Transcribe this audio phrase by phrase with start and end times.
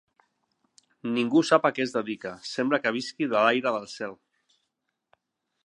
[1.17, 2.31] Ningú sap a què es dedica.
[2.53, 4.17] Sembla que visqui de l'aire del cel.